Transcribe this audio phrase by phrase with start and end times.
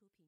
[0.00, 0.26] 出品。